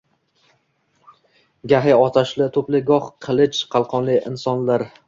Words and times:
Gahi 1.73 1.93
otashli, 2.07 2.49
toʻpli 2.57 2.83
goh 2.89 3.13
qilich 3.29 3.65
qalqonli 3.77 4.23
insonlar 4.35 4.93